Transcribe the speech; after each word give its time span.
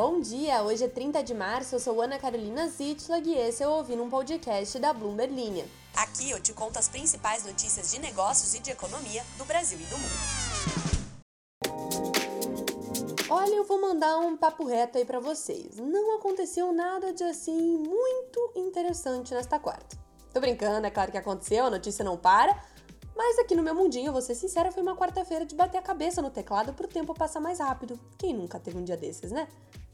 Bom 0.00 0.20
dia, 0.20 0.62
hoje 0.62 0.84
é 0.84 0.88
30 0.88 1.24
de 1.24 1.34
março, 1.34 1.74
eu 1.74 1.80
sou 1.80 2.00
Ana 2.00 2.20
Carolina 2.20 2.68
Zitlag 2.68 3.28
e 3.28 3.34
esse 3.36 3.64
é 3.64 3.66
o 3.66 3.72
Ouvindo 3.72 4.00
um 4.00 4.08
Podcast 4.08 4.78
da 4.78 4.92
Bloomberg 4.92 5.34
Linha. 5.34 5.66
Aqui 5.92 6.30
eu 6.30 6.40
te 6.40 6.52
conto 6.52 6.78
as 6.78 6.86
principais 6.86 7.44
notícias 7.44 7.90
de 7.90 7.98
negócios 7.98 8.54
e 8.54 8.60
de 8.60 8.70
economia 8.70 9.24
do 9.36 9.44
Brasil 9.44 9.76
e 9.76 9.82
do 9.82 9.98
mundo. 9.98 10.12
Olha, 13.28 13.56
eu 13.56 13.64
vou 13.64 13.80
mandar 13.80 14.18
um 14.18 14.36
papo 14.36 14.64
reto 14.64 14.98
aí 14.98 15.04
para 15.04 15.18
vocês. 15.18 15.78
Não 15.78 16.16
aconteceu 16.16 16.72
nada 16.72 17.12
de 17.12 17.24
assim 17.24 17.76
muito 17.78 18.52
interessante 18.54 19.34
nesta 19.34 19.58
quarta. 19.58 19.98
Tô 20.32 20.38
brincando, 20.38 20.86
é 20.86 20.90
claro 20.92 21.10
que 21.10 21.18
aconteceu, 21.18 21.66
a 21.66 21.70
notícia 21.70 22.04
não 22.04 22.16
para, 22.16 22.56
mas 23.16 23.36
aqui 23.40 23.56
no 23.56 23.64
meu 23.64 23.74
mundinho, 23.74 24.12
vou 24.12 24.22
ser 24.22 24.36
sincera, 24.36 24.70
foi 24.70 24.80
uma 24.80 24.94
quarta-feira 24.94 25.44
de 25.44 25.56
bater 25.56 25.78
a 25.78 25.82
cabeça 25.82 26.22
no 26.22 26.30
teclado 26.30 26.72
pro 26.72 26.86
tempo 26.86 27.12
passar 27.12 27.40
mais 27.40 27.58
rápido. 27.58 27.98
Quem 28.16 28.32
nunca 28.32 28.60
teve 28.60 28.78
um 28.78 28.84
dia 28.84 28.96
desses, 28.96 29.32
né? 29.32 29.48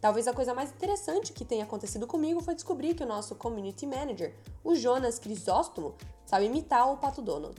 Talvez 0.05 0.29
a 0.29 0.35
coisa 0.35 0.53
mais 0.53 0.71
interessante 0.71 1.33
que 1.33 1.47
tenha 1.47 1.65
acontecido 1.65 2.07
comigo 2.07 2.43
foi 2.43 2.55
descobrir 2.55 2.93
que 2.93 3.03
o 3.03 3.07
nosso 3.07 3.35
community 3.37 3.87
manager, 3.87 4.35
o 4.63 4.75
Jonas 4.75 5.19
Crisóstomo, 5.19 5.95
sabe 6.27 6.45
imitar 6.45 6.93
o 6.93 6.99
Pato 6.99 7.23
Donald. 7.23 7.55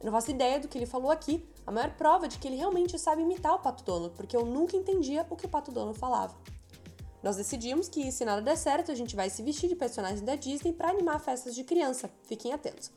Eu 0.00 0.06
não 0.06 0.12
faço 0.12 0.30
ideia 0.30 0.58
do 0.58 0.66
que 0.66 0.78
ele 0.78 0.86
falou 0.86 1.10
aqui, 1.10 1.46
a 1.66 1.70
maior 1.70 1.90
prova 1.90 2.26
de 2.26 2.38
que 2.38 2.48
ele 2.48 2.56
realmente 2.56 2.98
sabe 2.98 3.20
imitar 3.20 3.54
o 3.54 3.58
Pato 3.58 3.84
Donald, 3.84 4.14
porque 4.16 4.34
eu 4.34 4.46
nunca 4.46 4.78
entendia 4.78 5.26
o 5.28 5.36
que 5.36 5.44
o 5.44 5.48
Pato 5.50 5.70
Donald 5.70 5.98
falava. 5.98 6.34
Nós 7.22 7.36
decidimos 7.36 7.90
que, 7.90 8.10
se 8.10 8.24
nada 8.24 8.40
der 8.40 8.56
certo, 8.56 8.90
a 8.90 8.94
gente 8.94 9.14
vai 9.14 9.28
se 9.28 9.42
vestir 9.42 9.68
de 9.68 9.76
personagens 9.76 10.22
da 10.22 10.36
Disney 10.36 10.72
para 10.72 10.88
animar 10.88 11.20
festas 11.20 11.54
de 11.54 11.64
criança. 11.64 12.10
Fiquem 12.22 12.54
atentos. 12.54 12.90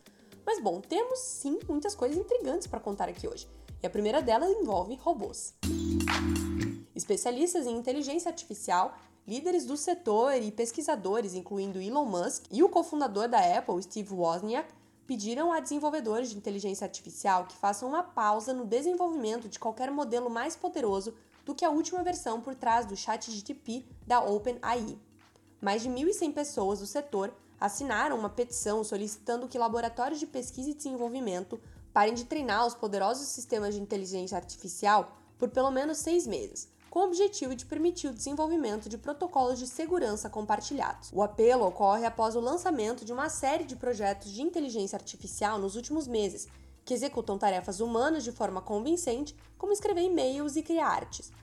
Mas 0.45 0.63
bom, 0.63 0.79
temos 0.79 1.19
sim 1.19 1.59
muitas 1.67 1.93
coisas 1.93 2.17
intrigantes 2.17 2.67
para 2.67 2.79
contar 2.79 3.09
aqui 3.09 3.27
hoje. 3.27 3.49
E 3.83 3.85
a 3.85 3.89
primeira 3.89 4.21
delas 4.21 4.49
envolve 4.49 4.95
robôs. 4.95 5.53
Especialistas 6.95 7.67
em 7.67 7.75
inteligência 7.75 8.29
artificial, 8.29 8.97
líderes 9.27 9.65
do 9.65 9.75
setor 9.75 10.33
e 10.35 10.51
pesquisadores, 10.51 11.33
incluindo 11.33 11.81
Elon 11.81 12.05
Musk 12.05 12.45
e 12.49 12.63
o 12.63 12.69
cofundador 12.69 13.27
da 13.27 13.57
Apple, 13.57 13.83
Steve 13.83 14.13
Wozniak, 14.13 14.73
pediram 15.05 15.51
a 15.51 15.59
desenvolvedores 15.59 16.29
de 16.29 16.37
inteligência 16.37 16.85
artificial 16.85 17.45
que 17.45 17.57
façam 17.57 17.89
uma 17.89 18.01
pausa 18.01 18.53
no 18.53 18.65
desenvolvimento 18.65 19.49
de 19.49 19.59
qualquer 19.59 19.91
modelo 19.91 20.29
mais 20.29 20.55
poderoso 20.55 21.13
do 21.45 21.53
que 21.53 21.65
a 21.65 21.69
última 21.69 22.03
versão 22.03 22.41
por 22.41 22.55
trás 22.55 22.85
do 22.85 22.95
ChatGPT 22.95 23.85
da 24.07 24.21
OpenAI. 24.21 24.97
Mais 25.61 25.81
de 25.81 25.89
1.100 25.89 26.33
pessoas 26.33 26.79
do 26.79 26.87
setor 26.87 27.33
assinaram 27.59 28.17
uma 28.17 28.29
petição 28.29 28.83
solicitando 28.83 29.47
que 29.47 29.57
laboratórios 29.57 30.19
de 30.19 30.27
pesquisa 30.27 30.71
e 30.71 30.73
desenvolvimento 30.73 31.59
parem 31.93 32.13
de 32.13 32.25
treinar 32.25 32.65
os 32.65 32.73
poderosos 32.73 33.27
sistemas 33.27 33.75
de 33.75 33.81
inteligência 33.81 34.37
artificial 34.37 35.15
por 35.37 35.49
pelo 35.49 35.71
menos 35.71 35.99
seis 35.99 36.25
meses, 36.25 36.67
com 36.95 37.01
o 37.01 37.07
objetivo 37.07 37.53
de 37.53 37.65
permitir 37.65 38.07
o 38.07 38.13
desenvolvimento 38.13 38.87
de 38.87 38.97
protocolos 38.97 39.59
de 39.59 39.67
segurança 39.67 40.29
compartilhados. 40.29 41.11
O 41.11 41.21
apelo 41.21 41.67
ocorre 41.67 42.05
após 42.05 42.37
o 42.37 42.39
lançamento 42.39 43.03
de 43.03 43.11
uma 43.11 43.27
série 43.27 43.65
de 43.65 43.75
projetos 43.75 44.31
de 44.31 44.41
inteligência 44.41 44.95
artificial 44.95 45.59
nos 45.59 45.75
últimos 45.75 46.07
meses, 46.07 46.47
que 46.85 46.93
executam 46.93 47.37
tarefas 47.37 47.81
humanas 47.81 48.23
de 48.23 48.31
forma 48.31 48.61
convincente, 48.61 49.35
como 49.57 49.73
escrever 49.73 50.03
e-mails 50.03 50.55
e 50.55 50.63
criar 50.63 50.87
artes. 50.87 51.33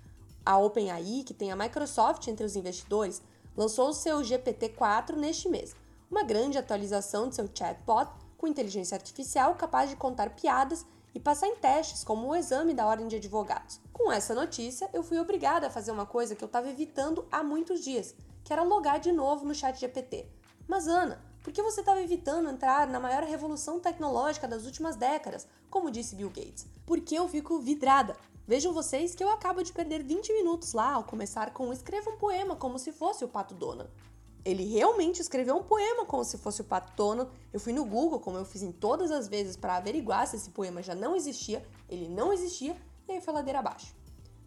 A 0.43 0.57
OpenAI, 0.57 1.23
que 1.23 1.35
tem 1.35 1.53
a 1.53 1.57
Microsoft 1.57 2.27
entre 2.29 2.47
os 2.47 2.57
investidores, 2.57 3.21
lançou 3.55 3.91
o 3.91 3.93
seu 3.95 4.21
GPT-4 4.21 5.17
neste 5.17 5.51
mês, 5.51 5.77
uma 6.11 6.23
grande 6.23 6.57
atualização 6.57 7.29
de 7.29 7.35
seu 7.35 7.47
chatbot 7.55 8.11
com 8.39 8.47
inteligência 8.47 8.95
artificial 8.95 9.55
capaz 9.57 9.91
de 9.91 9.97
contar 9.97 10.31
piadas 10.31 10.87
e 11.15 11.21
passar 11.21 11.49
em 11.49 11.57
testes, 11.57 12.05
como 12.05 12.29
o 12.29 12.35
exame 12.35 12.75
da 12.75 12.87
ordem 12.87 13.09
de 13.09 13.17
advogados. 13.17 13.81
Com 13.93 14.11
essa 14.11 14.35
notícia, 14.35 14.89
eu 14.93 15.03
fui 15.03 15.19
obrigada 15.19 15.67
a 15.67 15.71
fazer 15.71 15.91
uma 15.91 16.07
coisa 16.07 16.35
que 16.35 16.43
eu 16.43 16.47
estava 16.47 16.69
evitando 16.69 17.27
há 17.31 17.43
muitos 17.43 17.83
dias, 17.85 18.15
que 18.45 18.53
era 18.53 18.63
logar 18.63 19.01
de 19.01 19.13
novo 19.13 19.45
no 19.45 19.55
ChatGPT. 19.55 20.27
Mas 20.67 20.87
Ana, 20.89 21.23
por 21.43 21.53
que 21.53 21.63
você 21.63 21.81
estava 21.81 22.01
evitando 22.01 22.49
entrar 22.49 22.87
na 22.87 23.01
maior 23.01 23.25
revolução 23.25 23.81
tecnológica 23.81 24.47
das 24.47 24.65
últimas 24.65 24.97
décadas, 24.97 25.47
como 25.69 25.91
disse 25.91 26.15
Bill 26.15 26.29
Gates? 26.29 26.67
Porque 26.87 27.17
eu 27.17 27.29
fico 27.29 27.59
vidrada. 27.59 28.17
Vejam 28.47 28.73
vocês 28.73 29.15
que 29.15 29.23
eu 29.23 29.31
acabo 29.31 29.63
de 29.63 29.73
perder 29.73 30.03
20 30.03 30.33
minutos 30.33 30.73
lá 30.73 30.95
ao 30.95 31.05
começar 31.05 31.53
com 31.53 31.73
escreva 31.73 32.11
um 32.11 32.17
poema 32.17 32.57
como 32.57 32.79
se 32.79 32.93
fosse 32.93 33.25
o 33.25 33.29
Pato 33.29 33.55
Donald. 33.55 33.91
Ele 34.45 34.65
realmente 34.65 35.21
escreveu 35.21 35.57
um 35.57 35.63
poema 35.63 36.05
como 36.05 36.25
se 36.25 36.37
fosse 36.37 36.61
o 36.61 36.65
Pato 36.65 36.93
Donald. 36.97 37.31
Eu 37.53 37.61
fui 37.61 37.73
no 37.73 37.85
Google, 37.85 38.19
como 38.19 38.37
eu 38.37 38.45
fiz 38.45 38.63
em 38.63 38.73
todas 38.73 39.11
as 39.11 39.29
vezes 39.29 39.57
para 39.57 39.77
averiguar 39.77 40.27
se 40.27 40.37
esse 40.37 40.51
poema 40.51 40.83
já 40.83 40.95
não 40.95 41.15
existia. 41.15 41.65
Ele 41.89 42.09
não 42.09 42.33
existia 42.33 42.77
e 43.09 43.13
aí 43.13 43.21
foi 43.21 43.33
ladeira 43.35 43.61
abaixo. 43.61 43.95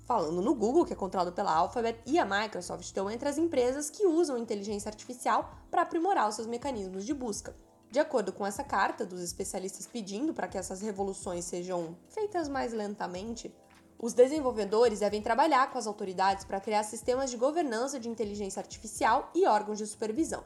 Falando 0.06 0.42
no 0.42 0.54
Google, 0.54 0.86
que 0.86 0.94
é 0.94 0.96
controlado 0.96 1.32
pela 1.32 1.52
Alphabet, 1.52 2.00
e 2.06 2.20
a 2.20 2.26
Microsoft 2.26 2.84
estão 2.84 3.10
entre 3.10 3.28
as 3.28 3.38
empresas 3.38 3.90
que 3.90 4.06
usam 4.06 4.38
inteligência 4.38 4.90
artificial 4.90 5.52
para 5.72 5.82
aprimorar 5.82 6.30
os 6.30 6.36
seus 6.36 6.48
mecanismos 6.48 7.06
de 7.06 7.14
busca. 7.14 7.56
De 7.90 8.00
acordo 8.00 8.34
com 8.34 8.46
essa 8.46 8.64
carta 8.64 9.06
dos 9.06 9.22
especialistas 9.22 9.88
pedindo 9.88 10.34
para 10.34 10.48
que 10.48 10.58
essas 10.58 10.82
revoluções 10.82 11.46
sejam 11.46 11.98
feitas 12.10 12.48
mais 12.48 12.74
lentamente, 12.74 13.56
os 13.98 14.14
desenvolvedores 14.14 15.00
devem 15.00 15.22
trabalhar 15.22 15.72
com 15.72 15.78
as 15.78 15.88
autoridades 15.88 16.44
para 16.44 16.60
criar 16.60 16.84
sistemas 16.84 17.32
de 17.32 17.38
governança 17.38 18.00
de 18.00 18.10
inteligência 18.10 18.60
artificial 18.60 19.32
e 19.34 19.46
órgãos 19.48 19.78
de 19.78 19.88
supervisão. 19.88 20.44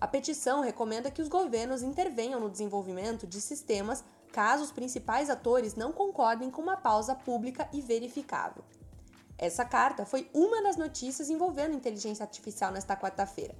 A 0.00 0.06
petição 0.06 0.60
recomenda 0.60 1.10
que 1.10 1.22
os 1.22 1.28
governos 1.28 1.82
intervenham 1.82 2.40
no 2.40 2.50
desenvolvimento 2.50 3.26
de 3.26 3.40
sistemas 3.40 4.04
caso 4.32 4.64
os 4.64 4.72
principais 4.72 5.30
atores 5.30 5.74
não 5.74 5.92
concordem 5.92 6.50
com 6.50 6.60
uma 6.60 6.76
pausa 6.76 7.14
pública 7.14 7.68
e 7.72 7.80
verificável. 7.80 8.64
Essa 9.38 9.64
carta 9.64 10.04
foi 10.04 10.28
uma 10.34 10.62
das 10.62 10.76
notícias 10.76 11.30
envolvendo 11.30 11.74
inteligência 11.74 12.24
artificial 12.24 12.72
nesta 12.72 12.96
quarta-feira. 12.96 13.54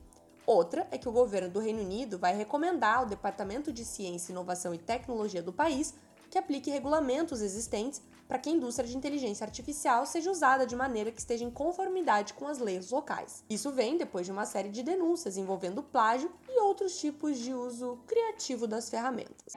Outra 0.45 0.87
é 0.91 0.99
que 0.99 1.09
o 1.09 1.13
governo 1.13 1.49
do 1.49 1.61
Reino 1.61 1.81
Unido 1.81 2.19
vai 2.19 2.37
recomendar 2.37 2.99
ao 2.99 3.07
Departamento 3.07 3.73
de 3.73 3.85
Ciência, 3.85 4.33
Inovação 4.33 4.75
e 4.75 4.79
Tecnologia 4.79 5.43
do 5.43 5.53
país 5.53 5.95
que 6.29 6.39
aplique 6.39 6.71
regulamentos 6.71 7.43
existentes 7.43 8.03
para 8.33 8.39
que 8.39 8.49
a 8.49 8.53
indústria 8.53 8.89
de 8.89 8.97
inteligência 8.97 9.45
artificial 9.45 10.07
seja 10.07 10.31
usada 10.31 10.67
de 10.67 10.75
maneira 10.75 11.13
que 11.13 11.21
esteja 11.21 11.45
em 11.45 11.51
conformidade 11.51 12.33
com 12.33 12.49
as 12.49 12.57
leis 12.57 12.91
locais. 12.91 13.45
Isso 13.51 13.71
vem 13.71 13.99
depois 13.99 14.25
de 14.25 14.33
uma 14.33 14.47
série 14.47 14.71
de 14.71 14.83
denúncias 14.83 15.37
envolvendo 15.37 15.83
plágio 15.83 16.33
e 16.49 16.59
outros 16.63 16.99
tipos 16.99 17.37
de 17.37 17.53
uso 17.53 17.99
criativo 18.07 18.67
das 18.67 18.89
ferramentas. 18.89 19.53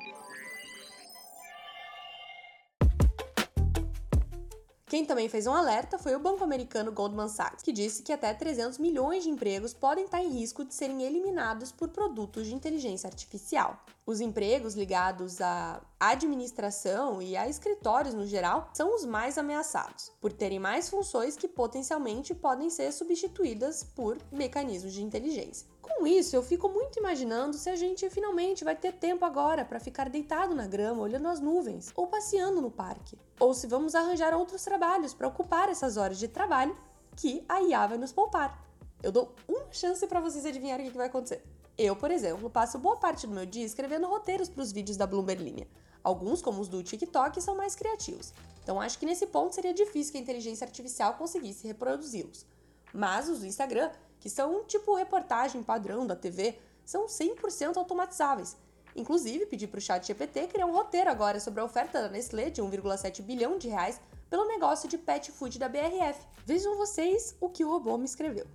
Quem 4.96 5.04
também 5.04 5.28
fez 5.28 5.46
um 5.46 5.54
alerta 5.54 6.00
foi 6.00 6.16
o 6.16 6.20
banco 6.22 6.42
americano 6.42 6.90
Goldman 6.90 7.28
Sachs, 7.28 7.62
que 7.62 7.74
disse 7.74 8.02
que 8.02 8.14
até 8.14 8.34
300 8.34 8.78
milhões 8.78 9.26
de 9.26 9.30
empregos 9.30 9.74
podem 9.74 10.06
estar 10.06 10.24
em 10.24 10.30
risco 10.30 10.64
de 10.64 10.74
serem 10.74 11.04
eliminados 11.04 11.70
por 11.70 11.90
produtos 11.90 12.48
de 12.48 12.56
inteligência 12.56 13.06
artificial. 13.06 13.78
Os 14.06 14.22
empregos 14.22 14.74
ligados 14.74 15.42
à 15.42 15.82
administração 16.00 17.22
e 17.22 17.36
a 17.36 17.46
escritórios 17.50 18.14
no 18.14 18.26
geral 18.26 18.70
são 18.74 18.96
os 18.96 19.04
mais 19.04 19.38
ameaçados, 19.38 20.14
por 20.22 20.32
terem 20.32 20.60
mais 20.60 20.88
funções 20.88 21.36
que 21.36 21.50
potencialmente 21.50 22.34
podem 22.34 22.70
ser 22.70 22.94
substituídas 22.94 23.84
por 23.84 24.18
mecanismos 24.32 24.94
de 24.94 25.04
inteligência. 25.04 25.68
Com 25.86 26.08
isso, 26.08 26.36
eu 26.36 26.42
fico 26.42 26.68
muito 26.68 26.98
imaginando 26.98 27.56
se 27.56 27.70
a 27.70 27.76
gente 27.76 28.10
finalmente 28.10 28.64
vai 28.64 28.76
ter 28.76 28.92
tempo 28.92 29.24
agora 29.24 29.64
para 29.64 29.80
ficar 29.80 30.10
deitado 30.10 30.56
na 30.56 30.66
grama 30.66 31.04
olhando 31.04 31.28
as 31.28 31.40
nuvens 31.40 31.92
ou 31.96 32.08
passeando 32.08 32.60
no 32.60 32.72
parque, 32.72 33.16
ou 33.40 33.54
se 33.54 33.68
vamos 33.68 33.94
arranjar 33.94 34.34
outros 34.34 34.64
trabalhos 34.64 35.14
para 35.14 35.28
ocupar 35.28 35.70
essas 35.70 35.96
horas 35.96 36.18
de 36.18 36.28
trabalho 36.28 36.76
que 37.16 37.46
a 37.48 37.62
IA 37.62 37.86
vai 37.86 38.00
nos 38.00 38.12
poupar. 38.12 38.68
Eu 39.04 39.12
dou 39.12 39.36
uma 39.48 39.72
chance 39.72 40.08
para 40.08 40.20
vocês 40.20 40.44
adivinharem 40.44 40.88
o 40.88 40.92
que 40.92 40.98
vai 40.98 41.06
acontecer. 41.06 41.44
Eu, 41.78 41.96
por 41.96 42.10
exemplo, 42.10 42.50
passo 42.50 42.80
boa 42.80 42.98
parte 42.98 43.28
do 43.28 43.34
meu 43.34 43.46
dia 43.46 43.64
escrevendo 43.64 44.08
roteiros 44.08 44.50
para 44.50 44.64
os 44.64 44.72
vídeos 44.72 44.98
da 44.98 45.06
Bloomberg 45.06 45.44
Linha. 45.44 45.68
Alguns, 46.04 46.42
como 46.42 46.62
os 46.62 46.68
do 46.68 46.82
TikTok, 46.82 47.40
são 47.44 47.56
mais 47.56 47.76
criativos. 47.76 48.34
Então 48.64 48.82
acho 48.82 48.98
que 48.98 49.06
nesse 49.06 49.28
ponto 49.28 49.54
seria 49.54 49.74
difícil 49.74 50.14
que 50.14 50.18
a 50.18 50.22
inteligência 50.22 50.66
artificial 50.66 51.14
conseguisse 51.14 51.68
reproduzi-los. 51.68 52.44
Mas 52.92 53.30
os 53.30 53.42
do 53.42 53.46
Instagram 53.46 53.92
que 54.20 54.30
são 54.30 54.64
tipo 54.64 54.96
reportagem 54.96 55.64
padrão 55.64 56.06
da 56.06 56.16
TV, 56.16 56.58
são 56.86 57.08
100% 57.08 57.78
automatizáveis. 57.78 58.58
Inclusive, 58.96 59.46
pedi 59.46 59.68
para 59.68 59.78
o 59.78 59.82
chat 59.82 60.08
GPT 60.08 60.48
criar 60.48 60.66
um 60.66 60.72
roteiro 60.72 61.10
agora 61.10 61.40
sobre 61.40 61.60
a 61.60 61.66
oferta 61.66 62.02
da 62.02 62.10
Nestlé 62.10 62.50
de 62.50 62.62
1,7 62.62 63.22
bilhão 63.22 63.58
de 63.58 63.68
reais 63.68 64.00
pelo 64.30 64.48
negócio 64.48 64.88
de 64.88 64.98
pet 64.98 65.32
food 65.32 65.60
da 65.60 65.68
BRF. 65.68 66.26
Vejam 66.46 66.78
vocês 66.78 67.36
o 67.42 67.50
que 67.50 67.66
o 67.66 67.70
robô 67.70 67.98
me 67.98 68.06
escreveu. 68.06 68.48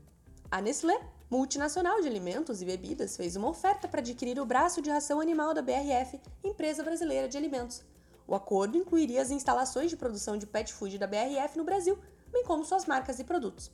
A 0.50 0.60
Nestlé, 0.60 0.98
multinacional 1.30 2.00
de 2.00 2.08
alimentos 2.08 2.62
e 2.62 2.64
bebidas, 2.64 3.16
fez 3.16 3.36
uma 3.36 3.48
oferta 3.48 3.86
para 3.86 4.00
adquirir 4.00 4.40
o 4.40 4.46
braço 4.46 4.80
de 4.80 4.90
ração 4.90 5.20
animal 5.20 5.52
da 5.52 5.62
BRF, 5.62 6.18
empresa 6.42 6.82
brasileira 6.82 7.28
de 7.28 7.36
alimentos. 7.36 7.82
O 8.26 8.34
acordo 8.34 8.78
incluiria 8.78 9.20
as 9.20 9.30
instalações 9.30 9.90
de 9.90 9.96
produção 9.96 10.36
de 10.36 10.46
pet 10.46 10.72
food 10.72 10.98
da 10.98 11.06
BRF 11.06 11.56
no 11.58 11.64
Brasil, 11.64 11.98
bem 12.32 12.44
como 12.44 12.64
suas 12.64 12.86
marcas 12.86 13.18
e 13.18 13.24
produtos. 13.24 13.70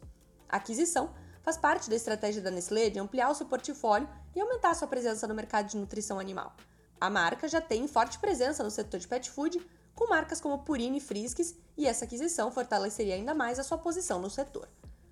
A 0.48 0.56
aquisição 0.56 1.10
faz 1.46 1.56
parte 1.56 1.88
da 1.88 1.94
estratégia 1.94 2.42
da 2.42 2.50
Nestlé 2.50 2.90
de 2.90 2.98
ampliar 2.98 3.30
o 3.30 3.34
seu 3.36 3.46
portfólio 3.46 4.08
e 4.34 4.40
aumentar 4.40 4.74
sua 4.74 4.88
presença 4.88 5.28
no 5.28 5.34
mercado 5.34 5.68
de 5.68 5.76
nutrição 5.76 6.18
animal. 6.18 6.52
A 7.00 7.08
marca 7.08 7.46
já 7.46 7.60
tem 7.60 7.86
forte 7.86 8.18
presença 8.18 8.64
no 8.64 8.70
setor 8.70 8.98
de 8.98 9.06
pet 9.06 9.30
food, 9.30 9.64
com 9.94 10.08
marcas 10.08 10.40
como 10.40 10.64
Purina 10.64 10.96
e 10.96 11.00
Friskies, 11.00 11.54
e 11.76 11.86
essa 11.86 12.04
aquisição 12.04 12.50
fortaleceria 12.50 13.14
ainda 13.14 13.32
mais 13.32 13.60
a 13.60 13.62
sua 13.62 13.78
posição 13.78 14.20
no 14.20 14.28
setor. 14.28 14.68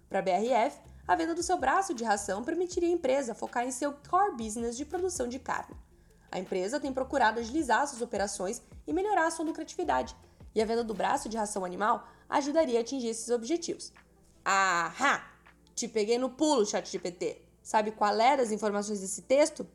Para 0.09 0.19
a 0.19 0.23
BRF, 0.23 0.77
a 1.07 1.15
venda 1.15 1.37
do 1.37 1.43
seu 1.43 1.57
braço 1.57 1.95
de 1.95 2.03
ração 2.03 2.43
permitiria 2.43 2.89
à 2.89 2.93
empresa 2.93 3.33
focar 3.33 3.65
em 3.65 3.71
seu 3.71 3.93
core 4.11 4.35
business 4.35 4.77
de 4.77 4.85
produção 4.85 5.29
de 5.29 5.39
carne. 5.39 5.77
A 6.33 6.41
empresa 6.41 6.81
tem 6.81 6.93
procurado 6.93 7.39
agilizar 7.39 7.87
suas 7.87 8.03
operações 8.03 8.61
e 8.89 8.93
melhorar 8.93 9.31
sua 9.31 9.45
lucratividade, 9.45 10.17
e 10.53 10.61
a 10.61 10.67
venda 10.67 10.83
do 10.83 10.95
braço 10.95 11.29
de 11.29 11.37
ração 11.37 11.65
animal 11.65 12.09
ajudaria 12.29 12.81
a 12.81 12.83
atingir 12.83 13.07
esses 13.07 13.31
objetivos. 13.31 13.93
Ahá! 14.45 15.34
Te 15.75 15.89
peguei 15.89 16.19
no 16.19 16.31
pulo, 16.31 16.65
ChatGPT. 16.65 17.43
Sabe 17.63 17.91
qual 17.91 18.19
era 18.21 18.43
as 18.43 18.53
informações 18.53 19.01
desse 19.01 19.23
texto? 19.23 19.67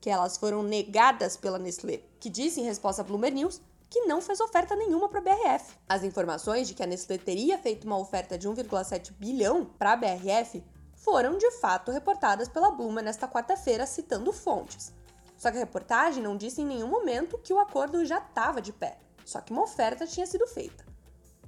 Que 0.00 0.10
elas 0.10 0.36
foram 0.36 0.62
negadas 0.62 1.36
pela 1.36 1.58
Nestlé, 1.58 2.00
que 2.18 2.28
disse 2.28 2.60
em 2.60 2.64
resposta 2.64 3.02
a 3.02 3.04
Bloomberg 3.04 3.36
News 3.36 3.60
que 3.88 4.00
não 4.06 4.20
fez 4.20 4.40
oferta 4.40 4.74
nenhuma 4.74 5.08
para 5.08 5.20
a 5.20 5.22
BRF. 5.22 5.74
As 5.88 6.02
informações 6.02 6.66
de 6.66 6.74
que 6.74 6.82
a 6.82 6.86
Nestlé 6.86 7.18
teria 7.18 7.56
feito 7.58 7.84
uma 7.84 7.98
oferta 7.98 8.36
de 8.36 8.48
1,7 8.48 9.12
bilhão 9.12 9.64
para 9.64 9.92
a 9.92 9.96
BRF 9.96 10.64
foram 10.96 11.38
de 11.38 11.50
fato 11.52 11.92
reportadas 11.92 12.48
pela 12.48 12.70
Bloomberg 12.70 13.04
nesta 13.04 13.28
quarta-feira, 13.28 13.86
citando 13.86 14.32
fontes. 14.32 14.92
Só 15.36 15.50
que 15.50 15.58
a 15.58 15.60
reportagem 15.60 16.22
não 16.22 16.36
disse 16.36 16.62
em 16.62 16.66
nenhum 16.66 16.88
momento 16.88 17.38
que 17.38 17.52
o 17.52 17.60
acordo 17.60 18.04
já 18.04 18.18
estava 18.18 18.60
de 18.60 18.72
pé, 18.72 18.98
só 19.24 19.40
que 19.40 19.52
uma 19.52 19.62
oferta 19.62 20.06
tinha 20.06 20.26
sido 20.26 20.46
feita. 20.46 20.85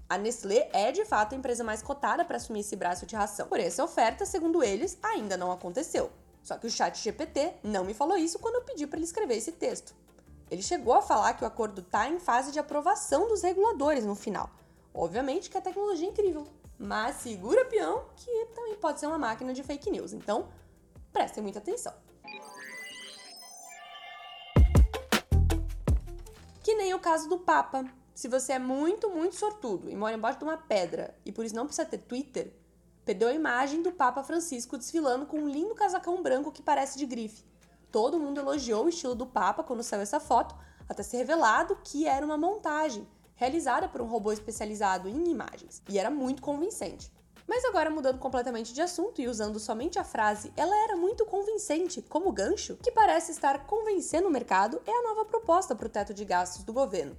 A 0.08 0.16
Nestlé 0.16 0.70
é 0.72 0.90
de 0.90 1.04
fato 1.04 1.34
a 1.34 1.38
empresa 1.38 1.62
mais 1.62 1.82
cotada 1.82 2.24
para 2.24 2.38
assumir 2.38 2.60
esse 2.60 2.74
braço 2.74 3.04
de 3.04 3.14
ração. 3.14 3.46
Por 3.46 3.60
essa 3.60 3.84
oferta, 3.84 4.24
segundo 4.24 4.62
eles, 4.62 4.98
ainda 5.02 5.36
não 5.36 5.52
aconteceu. 5.52 6.10
Só 6.42 6.56
que 6.56 6.66
o 6.66 6.70
chat 6.70 6.98
GPT 6.98 7.56
não 7.62 7.84
me 7.84 7.92
falou 7.92 8.16
isso 8.16 8.38
quando 8.38 8.54
eu 8.54 8.62
pedi 8.62 8.86
para 8.86 8.98
ele 8.98 9.04
escrever 9.04 9.36
esse 9.36 9.52
texto. 9.52 9.94
Ele 10.50 10.62
chegou 10.62 10.94
a 10.94 11.02
falar 11.02 11.34
que 11.34 11.44
o 11.44 11.46
acordo 11.46 11.82
está 11.82 12.08
em 12.08 12.18
fase 12.18 12.52
de 12.52 12.58
aprovação 12.58 13.28
dos 13.28 13.42
reguladores 13.42 14.06
no 14.06 14.14
final. 14.14 14.48
Obviamente 14.94 15.50
que 15.50 15.58
a 15.58 15.60
tecnologia 15.60 16.08
é 16.08 16.10
incrível, 16.10 16.46
mas 16.78 17.16
segura 17.16 17.66
peão 17.66 18.04
que 18.16 18.46
também 18.54 18.76
pode 18.76 19.00
ser 19.00 19.08
uma 19.08 19.18
máquina 19.18 19.52
de 19.52 19.62
fake 19.62 19.90
news. 19.90 20.14
Então, 20.14 20.48
prestem 21.12 21.42
muita 21.42 21.58
atenção. 21.58 21.92
Que 26.62 26.74
nem 26.74 26.94
o 26.94 26.98
caso 26.98 27.28
do 27.28 27.38
Papa, 27.38 27.84
se 28.18 28.26
você 28.26 28.54
é 28.54 28.58
muito, 28.58 29.08
muito 29.10 29.36
sortudo 29.36 29.88
e 29.88 29.94
mora 29.94 30.16
embaixo 30.16 30.40
de 30.40 30.44
uma 30.44 30.56
pedra 30.56 31.16
e 31.24 31.30
por 31.30 31.44
isso 31.44 31.54
não 31.54 31.66
precisa 31.66 31.86
ter 31.86 31.98
Twitter, 31.98 32.52
perdeu 33.04 33.28
a 33.28 33.32
imagem 33.32 33.80
do 33.80 33.92
Papa 33.92 34.24
Francisco 34.24 34.76
desfilando 34.76 35.24
com 35.24 35.38
um 35.38 35.48
lindo 35.48 35.72
casacão 35.72 36.20
branco 36.20 36.50
que 36.50 36.60
parece 36.60 36.98
de 36.98 37.06
grife. 37.06 37.44
Todo 37.92 38.18
mundo 38.18 38.40
elogiou 38.40 38.86
o 38.86 38.88
estilo 38.88 39.14
do 39.14 39.24
Papa 39.24 39.62
quando 39.62 39.84
saiu 39.84 40.02
essa 40.02 40.18
foto, 40.18 40.52
até 40.88 41.00
ser 41.04 41.18
revelado 41.18 41.78
que 41.84 42.08
era 42.08 42.26
uma 42.26 42.36
montagem 42.36 43.06
realizada 43.36 43.88
por 43.88 44.00
um 44.00 44.06
robô 44.06 44.32
especializado 44.32 45.08
em 45.08 45.30
imagens, 45.30 45.80
e 45.88 45.96
era 45.96 46.10
muito 46.10 46.42
convincente. 46.42 47.12
Mas 47.46 47.64
agora 47.66 47.88
mudando 47.88 48.18
completamente 48.18 48.74
de 48.74 48.82
assunto 48.82 49.20
e 49.20 49.28
usando 49.28 49.60
somente 49.60 49.96
a 49.96 50.02
frase 50.02 50.52
ela 50.56 50.76
era 50.82 50.96
muito 50.96 51.24
convincente 51.24 52.02
como 52.02 52.32
gancho, 52.32 52.78
que 52.82 52.90
parece 52.90 53.30
estar 53.30 53.64
convencendo 53.64 54.26
o 54.26 54.32
mercado 54.32 54.82
é 54.84 54.90
a 54.90 55.02
nova 55.04 55.24
proposta 55.24 55.72
para 55.72 55.86
o 55.86 55.88
teto 55.88 56.12
de 56.12 56.24
gastos 56.24 56.64
do 56.64 56.72
governo, 56.72 57.16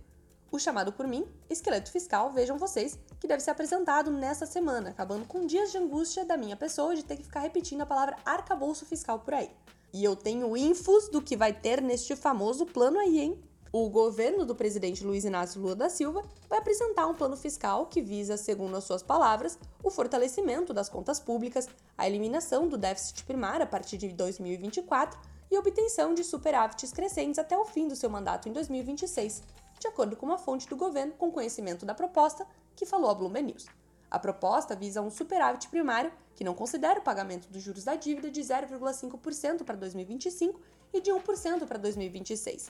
o 0.52 0.60
chamado 0.60 0.92
por 0.92 1.08
mim, 1.08 1.26
esqueleto 1.50 1.92
fiscal, 1.92 2.32
vejam 2.32 2.58
vocês, 2.58 2.98
que 3.20 3.28
deve 3.28 3.42
ser 3.42 3.52
apresentado 3.52 4.12
nesta 4.12 4.46
semana, 4.46 4.90
acabando 4.90 5.26
com 5.26 5.46
dias 5.46 5.72
de 5.72 5.78
angústia 5.78 6.26
da 6.26 6.38
minha 6.38 6.56
pessoa 6.56 6.96
de 6.96 7.04
ter 7.04 7.18
que 7.18 7.24
ficar 7.24 7.42
repetindo 7.42 7.82
a 7.82 7.86
palavra 7.86 8.18
arcabouço 8.26 8.86
fiscal 8.86 9.20
por 9.20 9.34
aí. 9.34 9.50
E 9.94 10.04
eu 10.04 10.16
tenho 10.16 10.56
infos 10.56 11.10
do 11.10 11.22
que 11.22 11.36
vai 11.36 11.54
ter 11.54 11.82
neste 11.82 12.16
famoso 12.16 12.66
plano 12.66 13.00
aí, 13.00 13.20
hein? 13.20 13.44
O 13.72 13.88
governo 13.88 14.46
do 14.46 14.56
presidente 14.56 15.04
Luiz 15.04 15.26
Inácio 15.26 15.62
Lula 15.62 15.76
da 15.76 15.90
Silva 15.90 16.24
vai 16.50 16.58
apresentar 16.58 17.06
um 17.06 17.14
plano 17.14 17.38
fiscal 17.38 17.86
que 17.86 18.02
visa, 18.02 18.36
segundo 18.36 18.76
as 18.76 18.84
suas 18.84 19.04
palavras, 19.04 19.60
o 19.84 19.92
fortalecimento 19.92 20.74
das 20.74 20.90
contas 20.90 21.20
públicas, 21.20 21.70
a 21.96 22.08
eliminação 22.08 22.68
do 22.68 22.78
déficit 22.78 23.24
primário 23.26 23.64
a 23.64 23.68
partir 23.68 23.98
de 23.98 24.08
2024 24.10 25.20
e 25.52 25.58
obtenção 25.58 26.16
de 26.16 26.24
superávites 26.24 26.92
crescentes 26.92 27.38
até 27.38 27.56
o 27.58 27.66
fim 27.66 27.88
do 27.88 27.96
seu 27.96 28.10
mandato 28.10 28.50
em 28.50 28.54
2026, 28.54 29.44
de 29.80 29.88
acordo 29.88 30.16
com 30.16 30.26
uma 30.26 30.38
fonte 30.38 30.68
do 30.68 30.76
governo 30.76 31.14
com 31.14 31.32
conhecimento 31.32 31.86
da 31.86 31.96
proposta, 31.96 32.46
que 32.76 32.86
falou 32.86 33.10
a 33.10 33.16
Bloomberg 33.16 33.48
News. 33.48 33.66
A 34.12 34.20
proposta 34.20 34.76
visa 34.76 35.02
um 35.02 35.10
superávit 35.10 35.70
primário 35.70 36.12
que 36.36 36.44
não 36.44 36.54
considera 36.54 37.00
o 37.00 37.04
pagamento 37.04 37.50
dos 37.50 37.62
juros 37.62 37.84
da 37.84 37.96
dívida 37.96 38.30
de 38.30 38.42
0,5% 38.42 39.64
para 39.64 39.76
2025 39.76 40.60
e 40.94 41.00
de 41.00 41.12
1% 41.12 41.66
para 41.66 41.78
2026. 41.78 42.70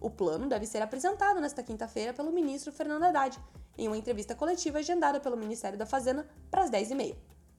O 0.00 0.10
plano 0.10 0.46
deve 0.46 0.66
ser 0.66 0.82
apresentado 0.82 1.40
nesta 1.40 1.62
quinta-feira 1.62 2.12
pelo 2.12 2.30
ministro 2.30 2.70
Fernando 2.70 3.04
Haddad, 3.04 3.40
em 3.78 3.86
uma 3.86 3.96
entrevista 3.96 4.34
coletiva 4.34 4.78
agendada 4.78 5.18
pelo 5.18 5.36
Ministério 5.36 5.78
da 5.78 5.86
Fazenda 5.86 6.28
para 6.50 6.62
as 6.62 6.70
10h30. 6.70 7.16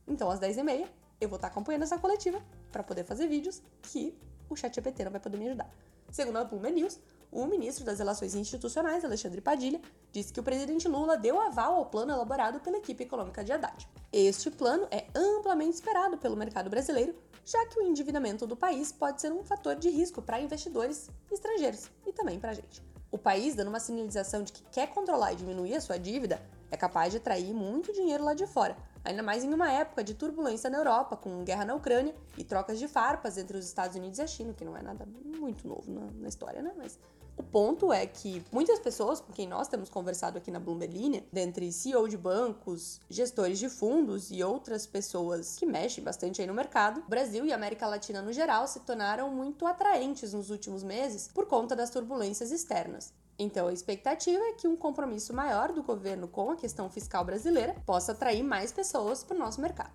Então, 0.08 0.30
às 0.30 0.40
10h30, 0.40 0.88
eu 1.20 1.28
vou 1.28 1.38
estar 1.38 1.48
acompanhando 1.48 1.84
essa 1.84 1.98
coletiva 1.98 2.40
para 2.72 2.84
poder 2.84 3.04
fazer 3.04 3.28
vídeos 3.28 3.62
que 3.82 4.16
o 4.48 4.56
ChatGPT 4.56 5.04
não 5.04 5.12
vai 5.12 5.20
poder 5.20 5.38
me 5.38 5.48
ajudar. 5.48 5.70
Segundo 6.12 6.38
a 6.38 6.44
Bloomberg 6.44 6.80
News, 6.80 7.00
o 7.36 7.46
ministro 7.46 7.84
das 7.84 8.00
Relações 8.00 8.34
Institucionais, 8.34 9.04
Alexandre 9.04 9.42
Padilha, 9.42 9.82
disse 10.10 10.32
que 10.32 10.40
o 10.40 10.44
presidente 10.44 10.88
Lula 10.88 11.18
deu 11.18 11.38
aval 11.38 11.76
ao 11.76 11.86
plano 11.86 12.14
elaborado 12.14 12.62
pela 12.62 12.78
equipe 12.78 13.04
econômica 13.04 13.44
de 13.44 13.52
Haddad. 13.52 13.86
Este 14.12 14.50
plano 14.50 14.88
é 14.90 15.06
amplamente 15.14 15.76
esperado 15.76 16.18
pelo 16.18 16.38
mercado 16.38 16.70
brasileiro, 16.70 17.14
já 17.44 17.66
que 17.66 17.78
o 17.78 17.84
endividamento 17.84 18.48
do 18.48 18.56
país 18.56 18.94
pode 18.94 19.20
ser 19.20 19.34
um 19.34 19.44
fator 19.44 19.76
de 19.76 19.90
risco 19.90 20.22
para 20.22 20.40
investidores 20.40 21.10
estrangeiros 21.30 21.92
e 22.08 22.14
também 22.14 22.40
para 22.40 22.52
a 22.52 22.54
gente. 22.54 22.82
O 23.12 23.18
país, 23.18 23.54
dando 23.54 23.68
uma 23.68 23.82
sinalização 23.82 24.42
de 24.42 24.54
que 24.54 24.64
quer 24.72 24.88
controlar 24.88 25.34
e 25.34 25.36
diminuir 25.36 25.76
a 25.76 25.82
sua 25.82 26.00
dívida, 26.00 26.42
é 26.72 26.78
capaz 26.78 27.12
de 27.12 27.18
atrair 27.18 27.54
muito 27.54 27.92
dinheiro 27.92 28.24
lá 28.24 28.34
de 28.34 28.48
fora, 28.48 28.78
ainda 29.06 29.24
mais 29.24 29.44
em 29.44 29.54
uma 29.54 29.72
época 29.72 30.04
de 30.04 30.14
turbulência 30.14 30.70
na 30.70 30.78
Europa, 30.78 31.16
com 31.16 31.44
guerra 31.44 31.64
na 31.64 31.76
Ucrânia 31.76 32.16
e 32.38 32.44
trocas 32.44 32.80
de 32.80 32.88
farpas 32.88 33.38
entre 33.38 33.58
os 33.58 33.66
Estados 33.66 33.96
Unidos 33.96 34.20
e 34.20 34.22
a 34.22 34.28
China, 34.28 34.54
que 34.54 34.66
não 34.66 34.76
é 34.76 34.82
nada 34.82 35.08
muito 35.24 35.68
novo 35.68 35.92
na, 35.92 36.02
na 36.20 36.28
história, 36.28 36.62
né? 36.62 36.74
Mas 36.76 37.00
o 37.38 37.44
ponto 37.44 37.92
é 37.92 38.06
que 38.06 38.44
muitas 38.52 38.80
pessoas 38.80 39.20
com 39.20 39.34
quem 39.34 39.48
nós 39.48 39.68
temos 39.68 39.90
conversado 39.90 40.38
aqui 40.38 40.50
na 40.50 40.60
Bloomberg 40.60 40.98
Linha, 40.98 41.24
dentre 41.32 41.72
CEO 41.72 42.08
de 42.08 42.18
bancos, 42.18 43.00
gestores 43.10 43.60
de 43.60 43.68
fundos 43.68 44.32
e 44.32 44.42
outras 44.42 44.88
pessoas 44.88 45.58
que 45.58 45.66
mexem 45.66 46.04
bastante 46.04 46.42
aí 46.42 46.48
no 46.48 46.54
mercado, 46.54 47.02
o 47.02 47.10
Brasil 47.10 47.46
e 47.46 47.52
a 47.52 47.56
América 47.56 47.88
Latina 47.88 48.22
no 48.22 48.32
geral 48.32 48.68
se 48.68 48.80
tornaram 48.82 49.30
muito 49.30 49.66
atraentes 49.66 50.34
nos 50.34 50.50
últimos 50.50 50.82
meses 50.82 51.30
por 51.34 51.46
conta 51.46 51.76
das 51.76 51.90
turbulências 51.90 52.52
externas. 52.52 53.14
Então, 53.38 53.68
a 53.68 53.74
expectativa 53.74 54.42
é 54.44 54.54
que 54.54 54.68
um 54.68 54.76
compromisso 54.76 55.34
maior 55.34 55.74
do 55.74 55.84
governo 55.84 56.28
com 56.28 56.52
a 56.52 56.56
questão 56.56 56.90
fiscal 56.90 57.24
brasileira 57.26 57.76
possa 57.86 58.14
atrair 58.14 58.44
mais 58.44 58.72
pessoas 58.72 59.24
para 59.24 59.36
o 59.36 59.40
nosso 59.40 59.60
mercado. 59.60 59.94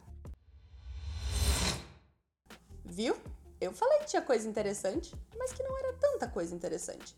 Viu? 2.84 3.16
Eu 3.60 3.72
falei 3.72 4.00
que 4.00 4.06
tinha 4.06 4.22
coisa 4.22 4.48
interessante, 4.48 5.14
mas 5.38 5.52
que 5.52 5.62
não 5.62 5.78
era 5.78 5.92
tanta 5.94 6.28
coisa 6.28 6.54
interessante 6.54 7.16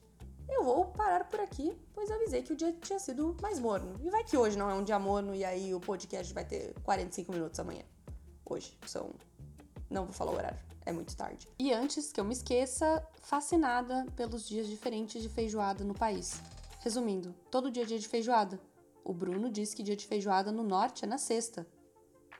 eu 0.63 0.65
vou 0.65 0.85
parar 0.85 1.25
por 1.25 1.41
aqui, 1.41 1.77
pois 1.93 2.09
avisei 2.09 2.41
que 2.41 2.53
o 2.53 2.57
dia 2.57 2.73
tinha 2.81 2.99
sido 2.99 3.37
mais 3.43 3.59
morno. 3.59 3.97
E 4.01 4.11
vai 4.11 4.23
que 4.23 4.37
hoje 4.37 4.57
não 4.57 4.71
é 4.71 4.75
um 4.75 4.85
dia 4.85 4.99
morno 4.99 5.35
e 5.35 5.45
aí 5.45 5.75
o 5.75 5.81
podcast 5.81 6.33
vai 6.33 6.45
ter 6.45 6.73
45 6.85 7.33
minutos 7.33 7.59
amanhã. 7.59 7.83
Hoje 8.49 8.79
são. 8.87 9.11
Não 9.91 10.05
vou 10.05 10.13
falar 10.13 10.31
o 10.33 10.37
horário, 10.37 10.59
é 10.85 10.93
muito 10.93 11.17
tarde. 11.17 11.49
E 11.59 11.73
antes 11.73 12.13
que 12.13 12.21
eu 12.21 12.25
me 12.25 12.33
esqueça, 12.33 13.07
fascinada 13.23 14.07
pelos 14.17 14.49
dias 14.49 14.67
diferentes 14.67 15.23
de 15.23 15.29
feijoada 15.29 15.85
no 15.85 15.95
país. 15.95 16.41
Resumindo, 16.81 17.35
todo 17.51 17.71
dia 17.71 17.83
é 17.83 17.87
dia 17.87 17.99
de 17.99 18.09
feijoada. 18.09 18.61
O 19.05 19.13
Bruno 19.13 19.51
diz 19.51 19.75
que 19.75 19.83
dia 19.83 19.97
de 19.97 20.07
feijoada 20.07 20.51
no 20.53 20.63
norte 20.63 21.05
é 21.05 21.09
na 21.09 21.19
sexta. 21.19 21.67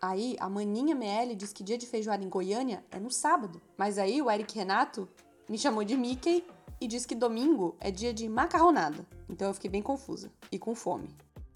Aí 0.01 0.37
a 0.41 0.49
Maninha 0.49 0.93
ML 0.93 1.35
diz 1.37 1.53
que 1.53 1.63
dia 1.63 1.79
de 1.79 1.87
feijoada 1.87 2.25
em 2.25 2.29
Goiânia 2.29 2.85
é 2.91 2.99
no 2.99 3.11
sábado. 3.11 3.63
Mas 3.77 3.99
aí 3.99 4.21
o 4.21 4.31
Eric 4.31 4.55
Renato 4.55 5.09
me 5.49 5.57
chamou 5.57 5.85
de 5.85 5.97
Mickey 5.97 6.45
e 6.81 6.89
diz 6.89 7.07
que 7.07 7.15
domingo 7.15 7.77
é 7.79 7.91
dia 7.91 8.13
de 8.13 8.29
macarronada. 8.29 9.07
Então 9.29 9.49
eu 9.49 9.55
fiquei 9.55 9.71
bem 9.71 9.83
confusa 9.83 10.33
e 10.51 10.59
com 10.59 10.75
fome. 10.75 11.09